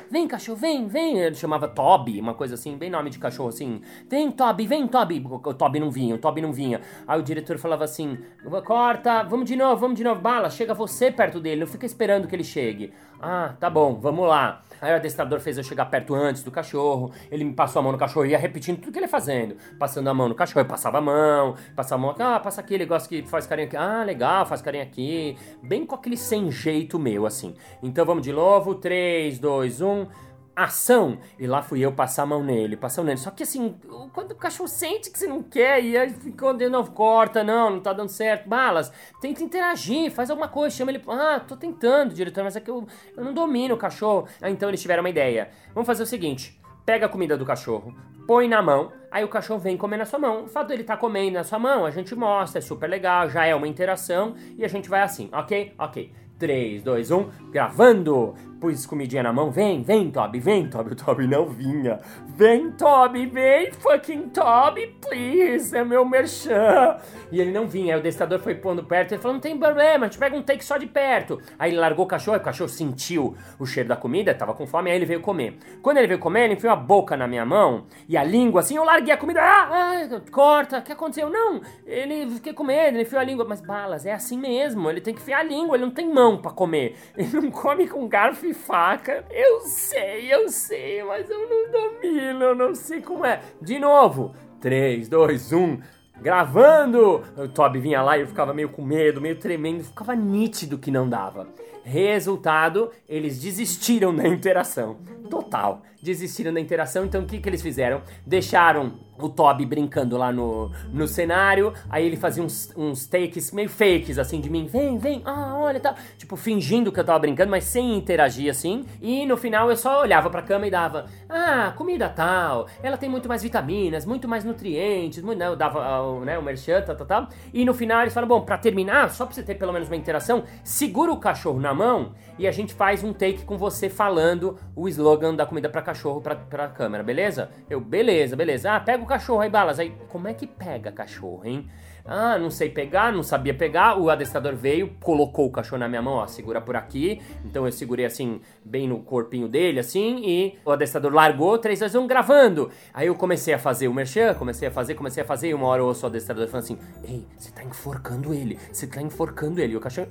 vem 0.10 0.28
cachorro, 0.28 0.58
vem, 0.58 0.88
vem. 0.88 1.18
Ele 1.20 1.36
chamava 1.36 1.68
Toby, 1.68 2.20
uma 2.20 2.34
coisa 2.34 2.56
assim, 2.56 2.78
bem 2.78 2.90
nome 2.90 3.10
de 3.10 3.20
cachorro 3.20 3.50
assim. 3.50 3.82
Vem 4.10 4.32
Toby, 4.32 4.68
vem 4.68 4.88
Toby. 4.88 5.24
O 5.26 5.54
Toby 5.54 5.80
não 5.80 5.92
vinha, 5.92 6.16
o 6.16 6.18
Toby 6.18 6.42
não 6.42 6.52
vinha. 6.54 6.82
Aí 7.08 7.20
o 7.20 7.24
diretor 7.24 7.58
falava 7.58 7.84
assim, 7.84 8.18
corta, 8.66 9.24
vamos 9.24 9.46
de 9.46 9.56
novo, 9.56 9.82
vamos 9.82 9.98
de 9.98 10.04
novo. 10.04 10.22
Bala, 10.22 10.50
chega 10.50 10.74
você 10.74 11.12
perto 11.12 11.40
dele, 11.40 11.62
não 11.62 11.68
fica 11.68 11.86
esperando 11.86 12.28
que 12.28 12.36
ele 12.36 12.44
chegue. 12.44 12.94
Ah, 13.22 13.56
tá 13.60 13.70
bom, 13.70 13.96
vamos 13.96 14.28
lá. 14.28 14.62
Aí 14.84 14.92
o 14.92 14.96
adestrador 14.96 15.40
fez 15.40 15.58
eu 15.58 15.64
chegar 15.64 15.86
perto 15.86 16.14
antes 16.14 16.44
do 16.44 16.52
cachorro, 16.52 17.12
ele 17.32 17.46
me 17.46 17.54
passou 17.54 17.80
a 17.80 17.84
mão 17.84 17.94
no 17.94 17.98
cachorro 17.98 18.26
e 18.26 18.32
ia 18.32 18.38
repetindo 18.38 18.80
tudo 18.80 18.92
que 18.92 19.00
ele 19.00 19.06
ia 19.06 19.10
fazendo. 19.10 19.56
Passando 19.80 20.10
a 20.10 20.14
mão 20.14 20.28
no 20.28 20.36
cachorro, 20.36 20.60
eu 20.60 20.66
passava 20.66 20.98
a 20.98 21.02
mão, 21.02 21.56
passava 21.74 22.02
a 22.02 22.06
mão 22.06 22.16
ah, 22.20 22.40
passa 22.40 22.60
aqui, 22.60 22.74
ele 22.74 22.86
gosta 22.86 23.08
que 23.08 23.24
faz 23.24 23.48
carinho 23.48 23.70
aqui. 23.70 23.78
Ah, 23.78 24.04
legal, 24.04 24.46
faz 24.46 24.62
carinho 24.62 24.84
aqui. 24.84 25.38
Bem 25.62 25.86
com 25.86 25.96
aquele 25.96 26.18
sem 26.18 26.52
jeito 26.52 27.00
meu, 27.00 27.26
assim. 27.26 27.56
Então 27.82 28.06
vamos 28.06 28.24
de 28.24 28.34
novo, 28.34 28.76
3, 28.76 29.40
2, 29.40 29.82
1 29.82 30.08
ação. 30.56 31.18
E 31.40 31.48
lá 31.48 31.62
fui 31.62 31.80
eu 31.82 31.92
passar 31.92 32.24
a 32.24 32.26
mão 32.26 32.44
nele, 32.44 32.78
passar 32.78 33.04
nele. 33.04 33.18
Só 33.18 33.32
que 33.32 33.44
assim, 33.44 33.76
quando 34.14 34.32
o 34.32 34.36
cachorro 34.36 34.68
sente 34.68 35.10
que 35.10 35.18
você 35.18 35.28
não 35.28 35.42
quer, 35.42 35.84
e 35.84 35.98
aí 35.98 36.10
fica 36.10 36.54
de 36.54 36.70
novo, 36.70 36.92
corta, 36.92 37.44
não, 37.44 37.72
não 37.72 37.80
tá 37.80 37.94
dando 37.94 38.10
certo. 38.10 38.48
Balas, 38.48 38.92
tenta 39.20 39.44
interagir, 39.44 40.12
faz 40.12 40.30
alguma 40.30 40.48
coisa, 40.48 40.76
chama 40.76 40.92
ele. 40.92 41.02
Ah, 41.08 41.40
tô 41.40 41.56
tentando, 41.56 42.14
diretor, 42.14 42.44
mas 42.44 42.56
é 42.56 42.60
que 42.60 42.70
eu, 42.70 42.88
eu 43.16 43.24
não 43.24 43.34
domino 43.34 43.76
o 43.76 43.78
cachorro. 43.78 44.28
Ah, 44.42 44.50
então 44.50 44.70
eles 44.70 44.82
tiveram 44.82 45.04
uma 45.04 45.10
ideia. 45.10 45.50
Vamos 45.74 45.88
fazer 45.88 46.04
o 46.04 46.08
seguinte: 46.08 46.60
pega 46.86 47.06
a 47.06 47.10
comida 47.10 47.38
do 47.38 47.46
cachorro, 47.46 47.96
põe 48.28 48.48
na 48.48 48.62
mão, 48.62 48.92
aí 49.12 49.24
o 49.24 49.28
cachorro 49.28 49.60
vem 49.60 49.78
comer 49.78 49.98
na 49.98 50.06
sua 50.06 50.20
mão. 50.20 50.44
O 50.44 50.48
fato 50.48 50.68
dele 50.68 50.84
tá 50.84 50.96
comendo 50.96 51.34
na 51.34 51.44
sua 51.44 51.60
mão, 51.60 51.86
a 51.86 51.92
gente 51.92 52.14
mostra, 52.16 52.60
é 52.60 52.62
super 52.62 52.90
legal, 52.90 53.30
já 53.30 53.46
é 53.46 53.56
uma 53.56 53.68
interação, 53.68 54.36
e 54.58 54.64
a 54.64 54.68
gente 54.68 54.90
vai 54.90 55.02
assim, 55.02 55.30
ok? 55.32 55.74
Ok. 55.78 56.12
3, 56.40 56.84
2, 56.84 57.12
1, 57.12 57.30
gravando! 57.52 58.36
Pus 58.64 58.86
comidinha 58.86 59.22
na 59.22 59.34
mão, 59.34 59.52
vem, 59.52 59.84
vem, 59.84 60.10
Toby, 60.10 60.40
vem, 60.40 60.70
Toby. 60.70 60.94
O 60.94 60.96
Toby 60.96 61.28
não 61.28 61.50
vinha. 61.50 62.00
Vem, 62.26 62.72
Toby, 62.72 63.26
vem, 63.26 63.74
fucking 63.74 64.30
Toby, 64.30 64.88
please, 65.02 65.76
é 65.76 65.84
meu 65.84 66.06
merchan. 66.06 66.98
E 67.30 67.42
ele 67.42 67.52
não 67.52 67.68
vinha, 67.68 67.94
aí 67.94 67.98
o 67.98 68.00
adestrador 68.00 68.40
foi 68.40 68.56
pondo 68.56 68.82
perto, 68.86 69.12
ele 69.12 69.22
falou, 69.22 69.34
não 69.34 69.42
tem 69.42 69.58
problema, 69.58 70.06
a 70.06 70.08
gente 70.08 70.18
pega 70.18 70.36
um 70.36 70.42
take 70.42 70.64
só 70.64 70.78
de 70.78 70.86
perto. 70.86 71.42
Aí 71.60 71.72
ele 71.72 71.80
largou 71.80 72.06
o 72.06 72.08
cachorro, 72.08 72.38
o 72.38 72.40
cachorro 72.40 72.70
sentiu 72.70 73.36
o 73.60 73.66
cheiro 73.66 73.90
da 73.90 73.98
comida, 73.98 74.34
tava 74.34 74.54
com 74.54 74.66
fome, 74.66 74.90
aí 74.90 74.96
ele 74.96 75.06
veio 75.06 75.20
comer. 75.20 75.58
Quando 75.82 75.98
ele 75.98 76.08
veio 76.08 76.20
comer, 76.20 76.46
ele 76.46 76.54
enfiou 76.54 76.72
a 76.72 76.78
boca 76.78 77.18
na 77.18 77.28
minha 77.28 77.46
mão, 77.46 77.84
e 78.08 78.16
a 78.16 78.24
língua 78.24 78.62
assim, 78.62 78.78
eu 78.78 78.86
larguei 78.86 79.14
a 79.14 79.18
comida, 79.18 79.42
ah, 79.42 79.70
ah 79.72 80.22
corta, 80.32 80.78
o 80.78 80.82
que 80.82 80.94
aconteceu? 80.94 81.30
Não, 81.30 81.60
ele 81.86 82.40
quer 82.40 82.54
comer, 82.54 82.94
ele 82.94 83.02
enfiou 83.02 83.20
a 83.20 83.26
língua, 83.26 83.44
mas 83.46 83.60
balas, 83.60 84.06
é 84.06 84.14
assim 84.14 84.38
mesmo, 84.38 84.90
ele 84.90 85.02
tem 85.02 85.14
que 85.14 85.22
enfiar 85.22 85.42
a 85.42 85.44
língua, 85.44 85.76
ele 85.76 85.84
não 85.84 85.92
tem 85.92 86.12
mão 86.12 86.38
para 86.38 86.52
comer, 86.52 86.96
ele 87.18 87.30
não 87.34 87.52
come 87.52 87.88
com 87.88 88.08
garfo 88.08 88.46
e 88.46 88.53
faca. 88.54 89.26
Eu 89.30 89.62
sei, 89.62 90.34
eu 90.34 90.50
sei, 90.50 91.04
mas 91.04 91.30
eu 91.30 91.50
não 91.50 91.72
domino, 91.72 92.44
eu 92.44 92.56
não 92.56 92.76
sei 92.76 93.02
como 93.02 93.26
é. 93.26 93.42
De 93.62 93.80
novo, 93.80 94.36
3, 94.62 95.10
2, 95.10 95.54
1 95.54 95.80
gravando. 96.22 97.24
O 97.38 97.48
Toby 97.48 97.80
vinha 97.80 98.02
lá 98.02 98.18
e 98.18 98.22
eu 98.22 98.28
ficava 98.28 98.54
meio 98.54 98.70
com 98.70 98.82
medo, 98.82 99.20
meio 99.20 99.38
tremendo, 99.38 99.84
ficava 99.84 100.16
nítido 100.16 100.78
que 100.78 100.92
não 100.92 101.08
dava. 101.08 101.48
Resultado, 101.84 102.92
eles 103.08 103.40
desistiram 103.40 104.16
da 104.16 104.28
interação. 104.28 104.98
Total. 105.30 105.82
Desistiram 106.02 106.54
da 106.54 106.60
interação, 106.60 107.06
então 107.06 107.22
o 107.22 107.26
que, 107.26 107.40
que 107.40 107.48
eles 107.48 107.62
fizeram? 107.62 108.02
Deixaram 108.26 108.94
o 109.18 109.30
Toby 109.30 109.66
brincando 109.66 110.18
lá 110.18 110.32
no, 110.32 110.72
no 110.92 111.08
cenário, 111.08 111.74
aí 111.90 112.06
ele 112.06 112.18
fazia 112.18 112.44
uns, 112.44 112.74
uns 112.76 113.06
takes 113.06 113.52
meio 113.52 113.70
fakes, 113.70 114.18
assim, 114.18 114.42
de 114.42 114.50
mim, 114.50 114.66
vem, 114.66 114.98
vem, 114.98 115.22
ah, 115.24 115.56
olha, 115.56 115.80
tá, 115.80 115.96
tipo, 116.18 116.36
fingindo 116.36 116.92
que 116.92 117.00
eu 117.00 117.04
tava 117.04 117.20
brincando, 117.20 117.52
mas 117.52 117.64
sem 117.64 117.96
interagir, 117.96 118.50
assim, 118.50 118.86
e 119.02 119.26
no 119.26 119.38
final 119.38 119.70
eu 119.70 119.78
só 119.78 120.02
olhava 120.02 120.30
pra 120.30 120.42
cama 120.42 120.68
e 120.68 120.72
dava, 120.72 121.06
ah, 121.30 121.74
comida 121.78 122.10
tal, 122.10 122.68
ela 122.82 122.98
tem 122.98 123.10
muito 123.10 123.30
mais 123.30 123.44
vitaminas, 123.44 124.06
muito 124.06 124.28
mais 124.28 124.44
nutrientes, 124.44 125.24
muito, 125.24 125.40
né, 125.40 125.48
eu 125.48 125.56
dava, 125.56 126.02
uh, 126.02 126.26
né, 126.26 126.38
o 126.38 126.44
merchan, 126.44 126.82
tal, 126.82 126.96
tal, 126.96 127.08
tal, 127.08 127.30
e 127.54 127.64
no 127.64 127.74
final 127.74 128.02
eles 128.02 128.14
falam, 128.14 128.28
bom, 128.28 128.42
pra 128.42 128.58
terminar, 128.58 129.10
só 129.12 129.26
pra 129.26 129.34
você 129.36 129.44
ter 129.44 129.56
pelo 129.56 129.72
menos 129.72 129.88
uma 129.88 129.96
interação, 129.96 130.44
segura 130.64 131.12
o 131.12 131.18
cachorro 131.18 131.60
na 131.60 131.73
mão 131.74 132.14
e 132.38 132.48
a 132.48 132.52
gente 132.52 132.74
faz 132.74 133.04
um 133.04 133.14
take 133.14 133.46
com 133.46 133.58
você 133.58 133.90
falando 133.90 134.58
o 134.76 134.88
slogan 134.88 135.36
da 135.36 135.46
comida 135.46 135.70
pra 135.70 135.82
cachorro 135.82 136.22
pra, 136.22 136.36
pra 136.36 136.68
câmera, 136.68 137.04
beleza? 137.04 137.50
Eu, 137.70 137.80
beleza, 137.80 138.36
beleza, 138.36 138.74
ah, 138.74 138.80
pega 138.80 139.04
o 139.04 139.08
cachorro 139.08 139.42
aí, 139.42 139.50
balas. 139.50 139.80
Aí, 139.80 139.94
como 140.10 140.28
é 140.28 140.34
que 140.34 140.48
pega 140.48 140.92
cachorro, 140.92 141.46
hein? 141.46 141.68
Ah, 142.06 142.38
não 142.38 142.50
sei 142.50 142.70
pegar, 142.70 143.14
não 143.14 143.24
sabia 143.24 143.54
pegar. 143.54 143.98
O 143.98 144.10
adestrador 144.10 144.56
veio, 144.56 144.94
colocou 145.00 145.46
o 145.46 145.52
cachorro 145.52 145.80
na 145.80 145.88
minha 145.88 146.02
mão, 146.02 146.16
ó, 146.16 146.28
segura 146.28 146.60
por 146.60 146.76
aqui. 146.76 147.22
Então 147.46 147.66
eu 147.66 147.72
segurei 147.72 148.06
assim, 148.06 148.42
bem 148.64 148.88
no 148.88 149.00
corpinho 149.00 149.48
dele, 149.48 149.80
assim, 149.80 150.22
e 150.26 150.58
o 150.66 150.72
adestrador 150.72 151.14
largou, 151.14 151.58
três 151.58 151.80
vezes 151.80 151.96
um 151.96 152.06
gravando. 152.06 152.70
Aí 152.94 153.08
eu 153.08 153.16
comecei 153.16 153.54
a 153.54 153.60
fazer 153.60 153.88
o 153.88 153.94
merchan, 153.94 154.34
comecei 154.34 154.68
a 154.68 154.72
fazer, 154.72 154.96
comecei 154.96 155.24
a 155.24 155.26
fazer, 155.26 155.50
e 155.50 155.54
uma 155.54 155.68
hora 155.68 155.82
eu 155.82 155.86
ouço 155.86 156.06
o 156.06 156.10
adestrador 156.10 156.48
falando 156.48 156.64
assim: 156.64 156.80
Ei, 157.08 157.26
você 157.38 157.52
tá 157.52 157.64
enforcando 157.64 158.34
ele, 158.34 158.60
você 158.72 158.86
tá 158.86 159.02
enforcando 159.02 159.62
ele. 159.62 159.74
E 159.74 159.78
o 159.78 159.80
cachorro. 159.80 160.10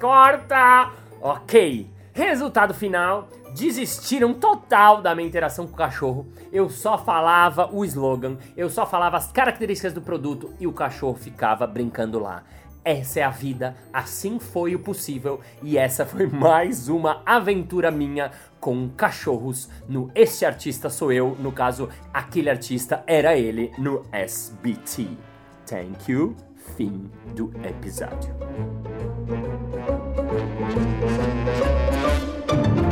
Corta! 0.00 0.92
Ok. 1.20 1.90
Resultado 2.12 2.72
final: 2.72 3.28
desistiram 3.54 4.32
total 4.32 5.02
da 5.02 5.14
minha 5.14 5.26
interação 5.26 5.66
com 5.66 5.72
o 5.72 5.76
cachorro. 5.76 6.26
Eu 6.52 6.70
só 6.70 6.96
falava 6.96 7.68
o 7.72 7.84
slogan, 7.84 8.36
eu 8.56 8.70
só 8.70 8.86
falava 8.86 9.16
as 9.16 9.32
características 9.32 9.92
do 9.92 10.00
produto 10.00 10.54
e 10.60 10.66
o 10.66 10.72
cachorro 10.72 11.14
ficava 11.14 11.66
brincando 11.66 12.18
lá. 12.18 12.44
Essa 12.84 13.18
é 13.18 13.22
a 13.24 13.30
vida, 13.30 13.76
assim 13.92 14.38
foi 14.38 14.76
o 14.76 14.78
possível 14.78 15.40
e 15.60 15.76
essa 15.76 16.06
foi 16.06 16.24
mais 16.30 16.88
uma 16.88 17.20
aventura 17.26 17.90
minha 17.90 18.30
com 18.60 18.88
cachorros 18.90 19.68
no 19.88 20.08
Este 20.14 20.46
Artista 20.46 20.88
Sou 20.88 21.10
Eu, 21.10 21.36
no 21.40 21.50
caso, 21.50 21.88
aquele 22.14 22.48
artista 22.48 23.02
era 23.04 23.36
ele 23.36 23.72
no 23.76 24.06
SBT. 24.12 25.08
Thank 25.66 26.12
you. 26.12 26.45
Fim 26.74 27.10
do 27.34 27.52
episódio. 27.62 28.34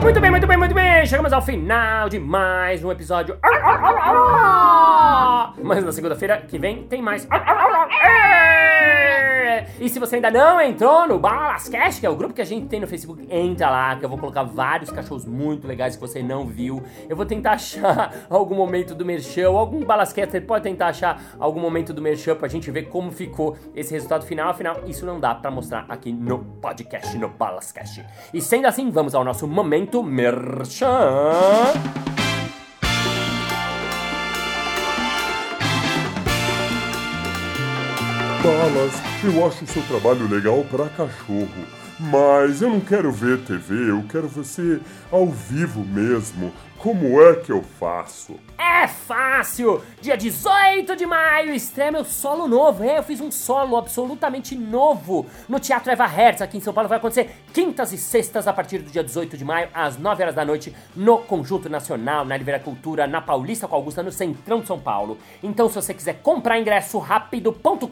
Muito 0.02 0.20
bem, 0.20 0.30
muito 0.30 0.46
bem, 0.46 0.56
muito 0.56 0.74
bem! 0.74 1.06
Chegamos 1.06 1.32
ao 1.32 1.42
final 1.42 2.08
de 2.08 2.18
mais 2.18 2.84
um 2.84 2.92
episódio. 2.92 3.38
Mas 5.62 5.84
na 5.84 5.92
segunda-feira 5.92 6.42
que 6.42 6.58
vem 6.58 6.84
tem 6.84 7.02
mais. 7.02 7.26
E 9.84 9.88
se 9.90 9.98
você 9.98 10.16
ainda 10.16 10.30
não 10.30 10.58
entrou 10.62 11.06
no 11.06 11.18
Balascast, 11.18 12.00
que 12.00 12.06
é 12.06 12.08
o 12.08 12.16
grupo 12.16 12.32
que 12.32 12.40
a 12.40 12.44
gente 12.46 12.68
tem 12.68 12.80
no 12.80 12.86
Facebook, 12.86 13.28
entra 13.30 13.68
lá, 13.68 13.94
que 13.94 14.02
eu 14.02 14.08
vou 14.08 14.16
colocar 14.16 14.42
vários 14.42 14.90
cachorros 14.90 15.26
muito 15.26 15.68
legais 15.68 15.94
que 15.94 16.00
você 16.00 16.22
não 16.22 16.46
viu. 16.46 16.82
Eu 17.06 17.14
vou 17.14 17.26
tentar 17.26 17.50
achar 17.60 18.24
algum 18.30 18.54
momento 18.54 18.94
do 18.94 19.04
Merchan, 19.04 19.50
algum 19.50 19.84
Balascaster 19.84 20.46
pode 20.46 20.64
tentar 20.64 20.86
achar 20.86 21.22
algum 21.38 21.60
momento 21.60 21.92
do 21.92 22.00
Merchan 22.00 22.34
pra 22.34 22.48
gente 22.48 22.70
ver 22.70 22.84
como 22.84 23.12
ficou 23.12 23.58
esse 23.76 23.92
resultado 23.92 24.24
final. 24.24 24.48
Afinal, 24.48 24.80
isso 24.86 25.04
não 25.04 25.20
dá 25.20 25.34
pra 25.34 25.50
mostrar 25.50 25.84
aqui 25.86 26.10
no 26.10 26.38
podcast, 26.38 27.18
no 27.18 27.28
Balascast. 27.28 28.06
E 28.32 28.40
sendo 28.40 28.64
assim, 28.64 28.90
vamos 28.90 29.14
ao 29.14 29.22
nosso 29.22 29.46
momento 29.46 30.02
Merchan. 30.02 30.94
Balas, 38.44 38.92
eu 39.24 39.46
acho 39.46 39.64
o 39.64 39.66
seu 39.66 39.82
trabalho 39.84 40.28
legal 40.28 40.62
para 40.70 40.86
cachorro, 40.90 41.48
mas 41.98 42.60
eu 42.60 42.68
não 42.68 42.78
quero 42.78 43.10
ver 43.10 43.38
TV, 43.38 43.88
eu 43.88 44.04
quero 44.06 44.28
você 44.28 44.80
ao 45.10 45.26
vivo 45.26 45.82
mesmo. 45.82 46.52
Como 46.84 47.18
é 47.18 47.36
que 47.36 47.50
eu 47.50 47.62
faço? 47.62 48.38
É 48.58 48.86
fácil! 48.86 49.80
Dia 50.02 50.18
18 50.18 50.94
de 50.94 51.06
maio 51.06 51.54
estreia 51.54 51.90
meu 51.90 52.04
solo 52.04 52.46
novo. 52.46 52.84
É, 52.84 52.98
eu 52.98 53.02
fiz 53.02 53.22
um 53.22 53.30
solo 53.30 53.78
absolutamente 53.78 54.54
novo 54.54 55.24
no 55.48 55.58
Teatro 55.58 55.90
Eva 55.90 56.04
Hertz 56.04 56.42
aqui 56.42 56.58
em 56.58 56.60
São 56.60 56.74
Paulo. 56.74 56.86
Vai 56.86 56.98
acontecer 56.98 57.36
quintas 57.54 57.90
e 57.94 57.96
sextas 57.96 58.46
a 58.46 58.52
partir 58.52 58.80
do 58.80 58.90
dia 58.90 59.02
18 59.02 59.34
de 59.34 59.46
maio, 59.46 59.70
às 59.72 59.96
9 59.96 60.24
horas 60.24 60.34
da 60.34 60.44
noite, 60.44 60.76
no 60.94 61.20
Conjunto 61.20 61.70
Nacional, 61.70 62.22
na 62.22 62.36
Livraria 62.36 62.62
Cultura, 62.62 63.06
na 63.06 63.22
Paulista 63.22 63.66
com 63.66 63.76
Augusta, 63.76 64.02
no 64.02 64.12
Centrão 64.12 64.60
de 64.60 64.66
São 64.66 64.78
Paulo. 64.78 65.16
Então, 65.42 65.70
se 65.70 65.76
você 65.76 65.94
quiser 65.94 66.20
comprar 66.20 66.58
ingresso, 66.58 66.98
rápido.com.br 66.98 67.88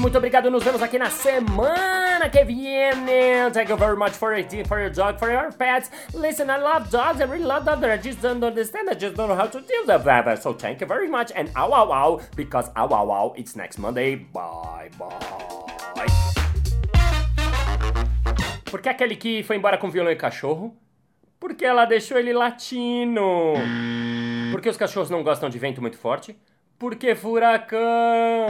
muito 0.00 0.16
obrigado. 0.16 0.50
Nos 0.50 0.64
vemos 0.64 0.82
aqui 0.82 0.98
na 0.98 1.10
semana 1.10 2.28
que 2.30 2.42
vem. 2.42 3.50
Thank 3.52 3.70
you 3.70 3.76
very 3.76 3.96
much 3.96 4.12
for 4.12 4.32
it, 4.32 4.66
for 4.66 4.80
your 4.80 4.90
dog, 4.90 5.18
for 5.18 5.30
your 5.30 5.52
pets. 5.52 5.90
Listen, 6.14 6.50
I 6.50 6.58
love 6.58 6.90
dogs. 6.90 7.20
I 7.20 7.24
really 7.24 7.44
love 7.44 7.64
dogs. 7.64 7.84
I 7.84 7.98
just 7.98 8.20
don't 8.20 8.42
understand. 8.42 8.88
I 8.90 8.94
just 8.94 9.14
don't 9.14 9.28
know 9.28 9.36
how 9.36 9.46
to 9.46 9.60
deal 9.60 9.86
with 9.86 10.04
them. 10.04 10.36
So 10.36 10.54
thank 10.54 10.80
you 10.80 10.86
very 10.86 11.08
much. 11.08 11.32
And 11.36 11.50
ow, 11.54 11.70
ow, 11.72 11.92
ow, 11.92 12.20
because 12.34 12.70
ow, 12.76 12.88
ow, 12.88 13.10
ow, 13.10 13.34
it's 13.36 13.54
next 13.54 13.78
Monday. 13.78 14.16
Bye, 14.16 14.90
bye. 14.98 15.08
Por 18.70 18.80
que 18.80 18.88
aquele 18.88 19.16
que 19.16 19.42
foi 19.42 19.56
embora 19.56 19.76
com 19.76 19.90
violão 19.90 20.12
e 20.12 20.16
cachorro? 20.16 20.74
Porque 21.38 21.64
ela 21.64 21.84
deixou 21.84 22.18
ele 22.18 22.32
latino. 22.32 23.54
Porque 24.52 24.68
os 24.68 24.76
cachorros 24.76 25.10
não 25.10 25.22
gostam 25.22 25.50
de 25.50 25.58
vento 25.58 25.80
muito 25.80 25.98
forte? 25.98 26.36
Porque 26.78 27.14
furacão. 27.14 28.46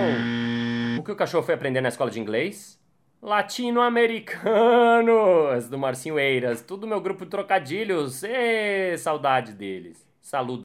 O 1.00 1.02
que 1.02 1.10
o 1.10 1.16
cachorro 1.16 1.42
foi 1.42 1.54
aprender 1.54 1.80
na 1.80 1.88
escola 1.88 2.10
de 2.10 2.20
inglês? 2.20 2.78
Latino-americanos, 3.22 5.66
do 5.70 5.78
Marcinho 5.78 6.18
Eiras. 6.18 6.60
Tudo 6.60 6.86
meu 6.86 7.00
grupo 7.00 7.24
de 7.24 7.30
trocadilhos. 7.30 8.22
Ê, 8.22 8.98
saudade 8.98 9.54
deles. 9.54 10.06
Saludo. 10.20 10.58